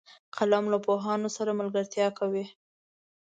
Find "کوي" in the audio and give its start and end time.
2.19-2.45